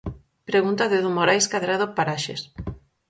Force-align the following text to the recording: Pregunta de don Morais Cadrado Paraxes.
Pregunta 0.49 0.83
de 0.91 0.97
don 1.03 1.13
Morais 1.17 1.45
Cadrado 1.51 1.85
Paraxes. 1.97 2.41